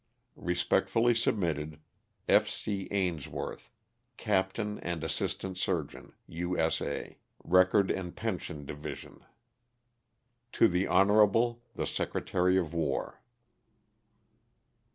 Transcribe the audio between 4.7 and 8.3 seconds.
and Assistant Surgeon, U. S. A. Record and